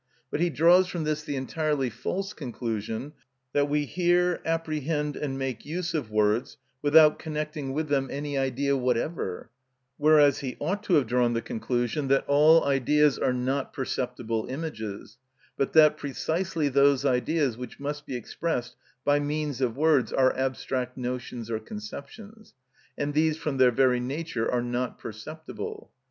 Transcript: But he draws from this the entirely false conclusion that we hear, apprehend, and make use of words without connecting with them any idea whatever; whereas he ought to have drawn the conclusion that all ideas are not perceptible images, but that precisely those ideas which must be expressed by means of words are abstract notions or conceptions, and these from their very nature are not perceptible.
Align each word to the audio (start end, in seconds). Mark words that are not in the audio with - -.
But 0.31 0.39
he 0.39 0.49
draws 0.49 0.87
from 0.87 1.03
this 1.03 1.21
the 1.23 1.35
entirely 1.35 1.91
false 1.91 2.33
conclusion 2.33 3.13
that 3.53 3.69
we 3.69 3.85
hear, 3.85 4.41
apprehend, 4.43 5.15
and 5.15 5.37
make 5.37 5.63
use 5.63 5.93
of 5.93 6.09
words 6.09 6.57
without 6.81 7.19
connecting 7.19 7.71
with 7.71 7.87
them 7.87 8.07
any 8.09 8.35
idea 8.35 8.75
whatever; 8.75 9.51
whereas 9.97 10.39
he 10.39 10.57
ought 10.59 10.81
to 10.85 10.95
have 10.95 11.05
drawn 11.05 11.33
the 11.33 11.41
conclusion 11.43 12.07
that 12.07 12.25
all 12.27 12.63
ideas 12.63 13.19
are 13.19 13.31
not 13.31 13.73
perceptible 13.73 14.47
images, 14.49 15.19
but 15.55 15.73
that 15.73 15.97
precisely 15.97 16.67
those 16.67 17.05
ideas 17.05 17.55
which 17.55 17.79
must 17.79 18.07
be 18.07 18.15
expressed 18.15 18.75
by 19.05 19.19
means 19.19 19.61
of 19.61 19.77
words 19.77 20.11
are 20.11 20.35
abstract 20.35 20.97
notions 20.97 21.47
or 21.47 21.59
conceptions, 21.59 22.55
and 22.97 23.13
these 23.13 23.37
from 23.37 23.57
their 23.57 23.69
very 23.69 23.99
nature 23.99 24.51
are 24.51 24.63
not 24.63 24.97
perceptible. 24.97 25.91